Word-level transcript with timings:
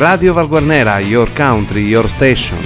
Radio 0.00 0.32
Valguarnera, 0.32 0.98
your 1.00 1.30
country, 1.34 1.82
your 1.82 2.08
station. 2.08 2.58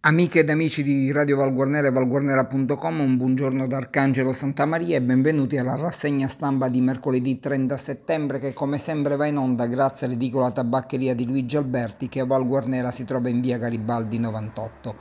Amiche 0.00 0.38
ed 0.38 0.48
amici 0.48 0.82
di 0.82 1.12
Radio 1.12 1.36
Valguarnera 1.36 1.88
e 1.88 1.90
valguarnera.com, 1.90 3.00
un 3.00 3.18
buongiorno 3.18 3.66
da 3.66 3.76
Arcangelo 3.76 4.32
Santamaria 4.32 4.96
e 4.96 5.02
benvenuti 5.02 5.58
alla 5.58 5.76
rassegna 5.76 6.26
stampa 6.26 6.70
di 6.70 6.80
mercoledì 6.80 7.38
30 7.38 7.76
settembre 7.76 8.38
che 8.38 8.54
come 8.54 8.78
sempre 8.78 9.16
va 9.16 9.26
in 9.26 9.36
onda 9.36 9.66
grazie 9.66 10.06
all'edicola 10.06 10.52
tabaccheria 10.52 11.14
di 11.14 11.26
Luigi 11.26 11.58
Alberti 11.58 12.08
che 12.08 12.20
a 12.20 12.24
Valguarnera 12.24 12.90
si 12.90 13.04
trova 13.04 13.28
in 13.28 13.42
via 13.42 13.58
Garibaldi 13.58 14.18
98. 14.18 14.96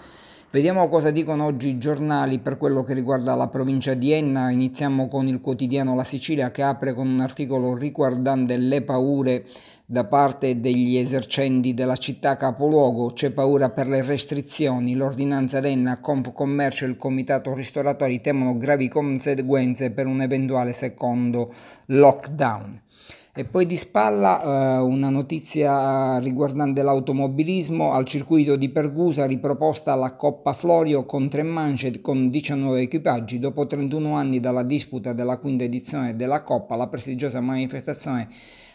Vediamo 0.50 0.88
cosa 0.88 1.12
dicono 1.12 1.44
oggi 1.44 1.68
i 1.68 1.78
giornali 1.78 2.40
per 2.40 2.56
quello 2.56 2.82
che 2.82 2.94
riguarda 2.94 3.36
la 3.36 3.50
provincia 3.50 3.94
di 3.94 4.14
Enna. 4.14 4.50
Iniziamo 4.50 5.10
con 5.10 5.28
il 5.28 5.42
quotidiano 5.42 5.94
La 5.94 6.06
Sicilia 6.06 6.52
che 6.52 6.62
apre 6.62 6.94
con 6.94 7.06
un 7.06 7.20
articolo 7.20 7.76
riguardante 7.76 8.56
le 8.56 8.82
paure 8.82 9.44
da 9.86 10.06
parte 10.06 10.62
degli 10.62 10.96
esercenti 10.96 11.74
della 11.74 11.98
città 11.98 12.38
capoluogo. 12.38 13.12
C'è 13.12 13.32
paura 13.32 13.72
per 13.72 13.88
le 13.88 14.02
restrizioni. 14.02 14.96
L'ordinanza 14.96 15.60
d'Enna, 15.60 16.00
Confcommercio 16.00 16.86
e 16.86 16.88
il 16.88 16.96
Comitato 16.96 17.54
Ristoratori 17.54 18.22
temono 18.22 18.58
gravi 18.58 18.88
conseguenze 18.88 19.92
per 19.92 20.06
un 20.06 20.22
eventuale 20.22 20.72
secondo 20.72 21.54
lockdown. 21.88 22.84
E 23.40 23.46
poi 23.46 23.68
di 23.68 23.76
spalla 23.78 24.42
eh, 24.42 24.80
una 24.80 25.12
notizia 25.12 26.18
riguardante 26.18 26.82
l'automobilismo, 26.82 27.92
al 27.92 28.04
circuito 28.04 28.56
di 28.56 28.70
Pergusa 28.70 29.28
riproposta 29.28 29.94
la 29.94 30.16
Coppa 30.16 30.54
Florio 30.54 31.06
con 31.06 31.30
tre 31.30 31.44
mance 31.44 32.02
con 32.02 32.32
19 32.32 32.82
equipaggi. 32.82 33.38
Dopo 33.38 33.68
31 33.68 34.16
anni 34.16 34.40
dalla 34.40 34.64
disputa 34.64 35.14
della 35.14 35.38
quinta 35.38 35.66
edizione 35.66 36.16
della 36.16 36.42
Coppa, 36.42 36.76
la 36.76 36.88
prestigiosa 36.88 37.40
manifestazione 37.40 38.28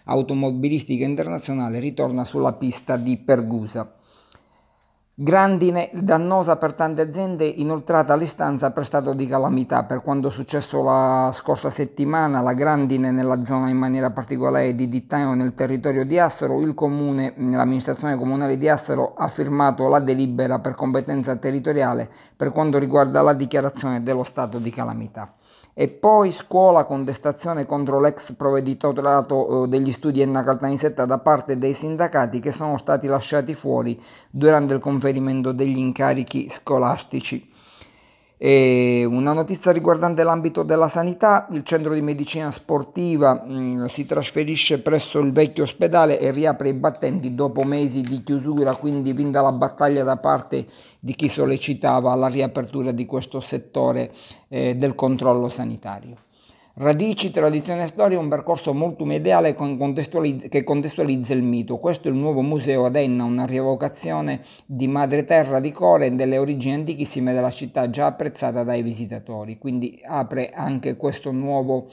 automobilistica 0.04 1.04
internazionale 1.04 1.80
ritorna 1.80 2.22
sulla 2.22 2.52
pista 2.52 2.96
di 2.96 3.16
Pergusa. 3.16 3.96
Grandine 5.14 5.90
dannosa 5.92 6.56
per 6.56 6.72
tante 6.72 7.02
aziende, 7.02 7.44
inoltrata 7.44 8.14
all'istanza 8.14 8.70
per 8.70 8.86
stato 8.86 9.12
di 9.12 9.26
calamità. 9.26 9.84
Per 9.84 10.00
quanto 10.02 10.30
successo 10.30 10.82
la 10.82 11.28
scorsa 11.34 11.68
settimana, 11.68 12.40
la 12.40 12.54
grandine 12.54 13.10
nella 13.10 13.44
zona 13.44 13.68
in 13.68 13.76
maniera 13.76 14.10
particolare 14.10 14.74
di 14.74 14.88
Dittaino 14.88 15.34
nel 15.34 15.54
territorio 15.54 16.06
di 16.06 16.18
Assero, 16.18 16.62
il 16.62 16.72
comune, 16.72 17.34
l'amministrazione 17.36 18.16
comunale 18.16 18.56
di 18.56 18.70
Assero 18.70 19.12
ha 19.14 19.28
firmato 19.28 19.86
la 19.88 20.00
delibera 20.00 20.60
per 20.60 20.74
competenza 20.74 21.36
territoriale 21.36 22.08
per 22.34 22.50
quanto 22.50 22.78
riguarda 22.78 23.20
la 23.20 23.34
dichiarazione 23.34 24.02
dello 24.02 24.24
stato 24.24 24.58
di 24.58 24.70
calamità. 24.70 25.30
E 25.74 25.88
poi 25.88 26.30
scuola 26.30 26.84
contestazione 26.84 27.64
contro 27.64 27.98
l'ex 27.98 28.34
provveditorato 28.34 29.64
eh, 29.64 29.68
degli 29.68 29.90
studi 29.90 30.20
Enna 30.20 30.44
Caltanissetta 30.44 31.06
da 31.06 31.18
parte 31.18 31.56
dei 31.56 31.72
sindacati 31.72 32.40
che 32.40 32.50
sono 32.50 32.76
stati 32.76 33.06
lasciati 33.06 33.54
fuori 33.54 33.98
durante 34.30 34.74
il 34.74 34.80
conferimento 34.80 35.52
degli 35.52 35.78
incarichi 35.78 36.50
scolastici. 36.50 37.51
E 38.44 39.04
una 39.08 39.32
notizia 39.32 39.70
riguardante 39.70 40.24
l'ambito 40.24 40.64
della 40.64 40.88
sanità, 40.88 41.46
il 41.52 41.62
centro 41.62 41.94
di 41.94 42.02
medicina 42.02 42.50
sportiva 42.50 43.34
mh, 43.34 43.52
mm, 43.52 43.84
si 43.84 44.04
trasferisce 44.04 44.82
presso 44.82 45.20
il 45.20 45.30
vecchio 45.30 45.62
ospedale 45.62 46.18
e 46.18 46.32
riapre 46.32 46.70
i 46.70 46.72
battenti 46.72 47.36
dopo 47.36 47.62
mesi 47.62 48.00
di 48.00 48.24
chiusura, 48.24 48.74
quindi 48.74 49.12
vinta 49.12 49.42
la 49.42 49.52
battaglia 49.52 50.02
da 50.02 50.16
parte 50.16 50.66
di 50.98 51.14
chi 51.14 51.28
sollecitava 51.28 52.12
la 52.16 52.26
riapertura 52.26 52.90
di 52.90 53.06
questo 53.06 53.38
settore 53.38 54.10
eh, 54.48 54.74
del 54.74 54.96
controllo 54.96 55.48
sanitario. 55.48 56.16
Radici, 56.74 57.30
tradizione 57.30 57.82
e 57.82 57.88
storia, 57.88 58.18
un 58.18 58.30
percorso 58.30 58.72
multimediale 58.72 59.54
che 59.54 60.64
contestualizza 60.64 61.34
il 61.34 61.42
mito. 61.42 61.76
Questo 61.76 62.08
è 62.08 62.10
il 62.10 62.16
nuovo 62.16 62.40
museo 62.40 62.86
ad 62.86 62.96
Enna, 62.96 63.24
una 63.24 63.44
rievocazione 63.44 64.40
di 64.64 64.88
madre 64.88 65.26
terra 65.26 65.60
di 65.60 65.70
Core 65.70 66.06
e 66.06 66.12
delle 66.12 66.38
origini 66.38 66.76
antichissime 66.76 67.34
della 67.34 67.50
città, 67.50 67.90
già 67.90 68.06
apprezzata 68.06 68.64
dai 68.64 68.80
visitatori. 68.80 69.58
Quindi 69.58 70.00
apre 70.02 70.48
anche 70.48 70.96
questo 70.96 71.30
nuovo 71.30 71.88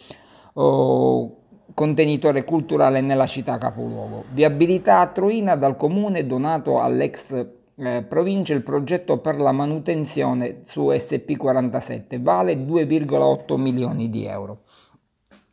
oh, 0.54 1.36
contenitore 1.74 2.46
culturale 2.46 3.02
nella 3.02 3.28
città 3.28 3.58
capoluogo. 3.58 4.24
Viabilità 4.32 5.00
a 5.00 5.08
Troina 5.08 5.56
dal 5.58 5.76
comune 5.76 6.26
donato 6.26 6.80
all'ex 6.80 7.46
eh, 7.80 8.04
provincia 8.04 8.54
il 8.54 8.64
progetto 8.64 9.18
per 9.20 9.40
la 9.40 9.52
manutenzione 9.52 10.60
su 10.64 10.90
SP47 10.90 12.22
vale 12.22 12.56
2,8 12.56 13.56
milioni 13.58 14.10
di 14.10 14.26
euro. 14.26 14.64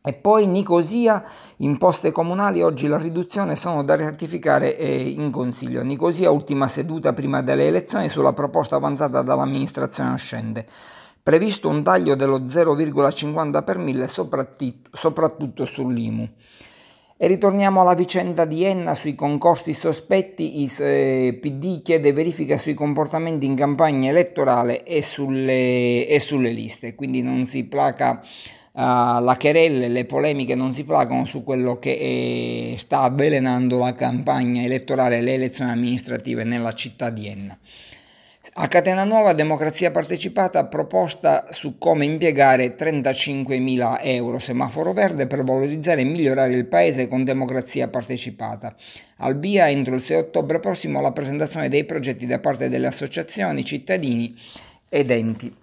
E 0.07 0.13
poi 0.13 0.47
Nicosia, 0.47 1.21
imposte 1.57 2.11
comunali, 2.13 2.61
oggi 2.61 2.87
la 2.87 2.97
riduzione 2.97 3.55
sono 3.55 3.83
da 3.83 3.97
ratificare 3.97 4.77
eh, 4.77 5.09
in 5.09 5.31
Consiglio. 5.31 5.83
Nicosia, 5.83 6.31
ultima 6.31 6.69
seduta 6.69 7.11
prima 7.11 7.41
delle 7.41 7.67
elezioni 7.67 8.07
sulla 8.07 8.31
proposta 8.31 8.77
avanzata 8.77 9.21
dall'amministrazione 9.21 10.11
ascende. 10.13 10.65
Previsto 11.21 11.67
un 11.67 11.83
taglio 11.83 12.15
dello 12.15 12.39
0,50 12.39 13.63
per 13.65 13.77
mille 13.79 14.07
soprattutto, 14.07 14.89
soprattutto 14.93 15.65
sull'IMU. 15.65 16.29
E 17.19 17.25
ritorniamo 17.25 17.81
alla 17.81 17.95
vicenda 17.95 18.45
di 18.45 18.63
Enna 18.63 18.93
sui 18.93 19.15
concorsi 19.15 19.73
sospetti. 19.73 20.61
Il 20.61 20.71
eh, 20.77 21.37
PD 21.41 21.81
chiede 21.81 22.13
verifica 22.13 22.59
sui 22.59 22.75
comportamenti 22.75 23.47
in 23.47 23.55
campagna 23.55 24.11
elettorale 24.11 24.83
e 24.83 25.01
sulle, 25.01 26.05
e 26.05 26.19
sulle 26.19 26.51
liste, 26.51 26.93
quindi 26.93 27.21
non 27.21 27.45
si 27.45 27.63
placa 27.63 28.21
Uh, 28.77 29.23
la 29.23 29.37
querelle, 29.39 29.87
le 29.87 30.05
polemiche 30.05 30.53
non 30.53 30.71
si 30.71 30.83
placano 30.83 31.25
su 31.25 31.43
quello 31.43 31.79
che 31.79 31.97
è, 31.97 32.03
eh, 32.03 32.75
sta 32.77 33.01
avvelenando 33.01 33.79
la 33.79 33.95
campagna 33.95 34.61
elettorale 34.61 35.17
e 35.17 35.21
le 35.21 35.33
elezioni 35.33 35.71
amministrative 35.71 36.43
nella 36.43 36.71
città 36.73 37.09
di 37.09 37.25
Enna. 37.25 37.57
A 38.53 38.67
Catena 38.69 39.03
Nuova, 39.03 39.33
democrazia 39.33 39.91
partecipata, 39.91 40.65
proposta 40.65 41.47
su 41.51 41.77
come 41.77 42.05
impiegare 42.05 42.75
35.000 42.75 43.99
euro 44.01 44.39
semaforo 44.39 44.93
verde 44.93 45.27
per 45.27 45.43
valorizzare 45.43 46.01
e 46.01 46.05
migliorare 46.05 46.53
il 46.53 46.65
paese 46.65 47.07
con 47.07 47.23
democrazia 47.23 47.87
partecipata. 47.89 48.75
Al 49.17 49.37
via 49.37 49.69
entro 49.69 49.95
il 49.95 50.01
6 50.01 50.17
ottobre 50.17 50.59
prossimo 50.59 51.01
la 51.01 51.11
presentazione 51.11 51.67
dei 51.67 51.83
progetti 51.83 52.25
da 52.25 52.39
parte 52.39 52.69
delle 52.69 52.87
associazioni, 52.87 53.65
cittadini 53.65 54.35
ed 54.89 55.11
enti. 55.11 55.53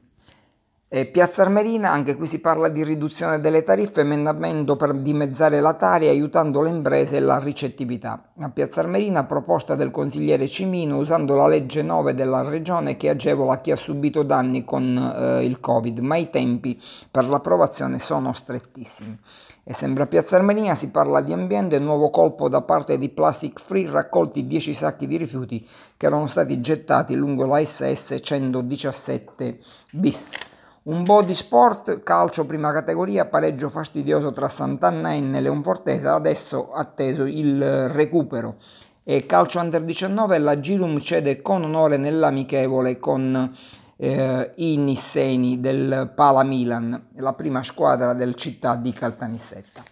Piazza 1.10 1.42
Armerina, 1.42 1.90
anche 1.90 2.14
qui 2.14 2.28
si 2.28 2.40
parla 2.40 2.68
di 2.68 2.84
riduzione 2.84 3.40
delle 3.40 3.64
tariffe, 3.64 4.02
emendamento 4.02 4.76
per 4.76 4.94
dimezzare 4.94 5.58
la 5.60 5.74
tari 5.74 6.06
aiutando 6.06 6.62
le 6.62 6.68
imprese 6.68 7.16
e 7.16 7.20
la 7.20 7.40
ricettività. 7.40 8.30
A 8.38 8.48
Piazza 8.50 8.78
Armerina 8.78 9.24
proposta 9.24 9.74
del 9.74 9.90
consigliere 9.90 10.46
Cimino 10.46 10.98
usando 10.98 11.34
la 11.34 11.48
legge 11.48 11.82
9 11.82 12.14
della 12.14 12.48
regione 12.48 12.96
che 12.96 13.08
agevola 13.08 13.60
chi 13.60 13.72
ha 13.72 13.76
subito 13.76 14.22
danni 14.22 14.64
con 14.64 14.96
eh, 14.96 15.44
il 15.44 15.58
Covid, 15.58 15.98
ma 15.98 16.14
i 16.14 16.30
tempi 16.30 16.80
per 17.10 17.24
l'approvazione 17.24 17.98
sono 17.98 18.32
strettissimi. 18.32 19.18
E 19.64 19.74
sempre 19.74 20.04
a 20.04 20.06
Piazza 20.06 20.36
Armerina 20.36 20.76
si 20.76 20.90
parla 20.90 21.22
di 21.22 21.32
ambiente, 21.32 21.76
nuovo 21.80 22.08
colpo 22.10 22.48
da 22.48 22.62
parte 22.62 22.98
di 22.98 23.08
Plastic 23.08 23.60
Free, 23.60 23.90
raccolti 23.90 24.46
10 24.46 24.72
sacchi 24.72 25.08
di 25.08 25.16
rifiuti 25.16 25.68
che 25.96 26.06
erano 26.06 26.28
stati 26.28 26.60
gettati 26.60 27.16
lungo 27.16 27.46
la 27.46 27.64
SS 27.64 28.18
117 28.22 29.58
bis. 29.90 30.52
Un 30.86 31.02
body 31.02 31.32
sport, 31.32 32.02
calcio 32.02 32.44
prima 32.44 32.70
categoria, 32.70 33.24
pareggio 33.24 33.70
fastidioso 33.70 34.32
tra 34.32 34.48
Sant'Anna 34.48 35.14
e 35.14 35.40
Leonfortese, 35.40 36.08
adesso 36.08 36.72
atteso 36.72 37.24
il 37.24 37.88
recupero. 37.88 38.56
E 39.02 39.24
calcio 39.24 39.60
under 39.60 39.82
19, 39.82 40.36
la 40.36 40.60
Girum 40.60 41.00
cede 41.00 41.40
con 41.40 41.62
onore 41.62 41.96
nell'amichevole 41.96 42.98
con 42.98 43.50
eh, 43.96 44.52
i 44.56 44.76
Nisseni 44.76 45.58
del 45.58 46.12
Pala 46.14 46.42
Milan, 46.42 47.08
la 47.16 47.32
prima 47.32 47.62
squadra 47.62 48.12
del 48.12 48.34
città 48.34 48.74
di 48.76 48.92
Caltanissetta. 48.92 49.82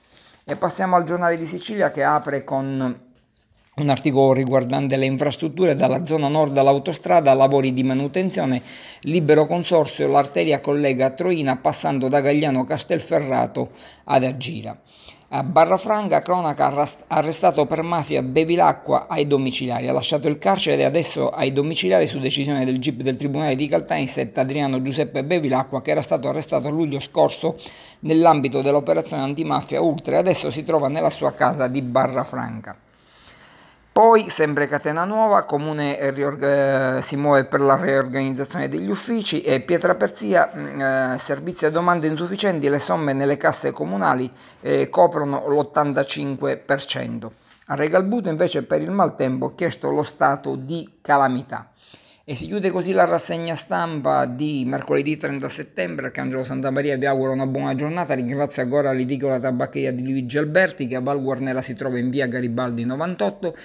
E 0.44 0.56
passiamo 0.56 0.96
al 0.96 1.04
giornale 1.04 1.38
di 1.38 1.46
Sicilia 1.46 1.90
che 1.90 2.04
apre 2.04 2.44
con 2.44 3.11
un 3.74 3.88
articolo 3.88 4.34
riguardante 4.34 4.98
le 4.98 5.06
infrastrutture 5.06 5.74
dalla 5.74 6.04
zona 6.04 6.28
nord 6.28 6.54
all'autostrada, 6.58 7.32
lavori 7.32 7.72
di 7.72 7.82
manutenzione, 7.82 8.60
libero 9.02 9.46
consorzio, 9.46 10.08
l'arteria 10.08 10.60
collega 10.60 11.08
Troina 11.10 11.56
passando 11.56 12.08
da 12.08 12.20
Gagliano 12.20 12.64
Castelferrato 12.64 13.70
ad 14.04 14.24
Agira. 14.24 14.78
A 15.34 15.42
Barrafranga, 15.42 16.20
cronaca 16.20 16.86
arrestato 17.06 17.64
per 17.64 17.80
mafia 17.80 18.22
Bevilacqua 18.22 19.06
ai 19.08 19.26
domiciliari. 19.26 19.88
Ha 19.88 19.92
lasciato 19.94 20.28
il 20.28 20.36
carcere 20.36 20.82
e 20.82 20.84
adesso 20.84 21.30
ai 21.30 21.54
domiciliari 21.54 22.06
su 22.06 22.18
decisione 22.18 22.66
del 22.66 22.78
GIP 22.78 23.00
del 23.00 23.16
Tribunale 23.16 23.56
di 23.56 23.68
Caltanissetta 23.68 24.42
Adriano 24.42 24.82
Giuseppe 24.82 25.24
Bevilacqua 25.24 25.80
che 25.80 25.92
era 25.92 26.02
stato 26.02 26.28
arrestato 26.28 26.68
luglio 26.68 27.00
scorso 27.00 27.56
nell'ambito 28.00 28.60
dell'operazione 28.60 29.22
antimafia 29.22 29.80
Ultra 29.80 30.16
e 30.16 30.18
adesso 30.18 30.50
si 30.50 30.62
trova 30.62 30.88
nella 30.88 31.08
sua 31.08 31.32
casa 31.32 31.66
di 31.66 31.80
Barrafranca. 31.80 32.76
Poi, 33.92 34.30
sempre 34.30 34.68
Catena 34.68 35.04
Nuova, 35.04 35.42
Comune 35.42 36.10
riorg- 36.12 36.42
eh, 36.42 37.02
si 37.02 37.14
muove 37.14 37.44
per 37.44 37.60
la 37.60 37.76
riorganizzazione 37.76 38.66
degli 38.66 38.88
uffici 38.88 39.42
e 39.42 39.60
Pietraperzia, 39.60 40.50
mm, 40.56 40.80
eh, 40.80 41.18
servizi 41.18 41.66
e 41.66 41.70
domande 41.70 42.06
insufficienti, 42.06 42.70
le 42.70 42.78
somme 42.78 43.12
nelle 43.12 43.36
casse 43.36 43.70
comunali 43.72 44.32
eh, 44.62 44.88
coprono 44.88 45.46
l'85%. 45.46 47.30
A 47.66 47.74
Regalbuto 47.74 48.30
invece 48.30 48.62
per 48.62 48.80
il 48.80 48.90
maltempo 48.90 49.48
ha 49.48 49.54
chiesto 49.54 49.90
lo 49.90 50.04
stato 50.04 50.56
di 50.56 50.98
calamità. 51.02 51.68
E 52.24 52.36
si 52.36 52.46
chiude 52.46 52.70
così 52.70 52.92
la 52.92 53.04
rassegna 53.04 53.56
stampa 53.56 54.26
di 54.26 54.62
mercoledì 54.64 55.16
30 55.16 55.48
settembre. 55.48 56.06
Arcangelo 56.06 56.44
Santa 56.44 56.70
Maria 56.70 56.96
vi 56.96 57.06
augura 57.06 57.32
una 57.32 57.46
buona 57.46 57.74
giornata. 57.74 58.14
Ringrazio 58.14 58.62
ancora 58.62 58.92
l'edicola 58.92 59.40
tabaccheria 59.40 59.92
di 59.92 60.04
Luigi 60.04 60.38
Alberti 60.38 60.86
che 60.86 60.94
a 60.94 61.00
Val 61.00 61.20
Guarnera 61.20 61.62
si 61.62 61.74
trova 61.74 61.98
in 61.98 62.10
via 62.10 62.26
Garibaldi 62.26 62.84
98 62.84 63.56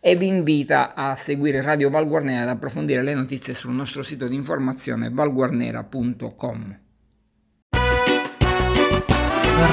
e 0.00 0.16
vi 0.16 0.26
invita 0.26 0.92
a 0.94 1.16
seguire 1.16 1.62
Radio 1.62 1.88
Val 1.88 2.06
Guarnera 2.06 2.42
ed 2.42 2.48
approfondire 2.48 3.02
le 3.02 3.14
notizie 3.14 3.54
sul 3.54 3.72
nostro 3.72 4.02
sito 4.02 4.28
di 4.28 4.34
informazione 4.34 5.08
valguarnera.com. 5.08 6.78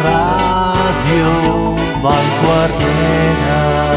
Radio 0.03 1.73
Val 1.99 2.25
Guarnera 2.41 3.90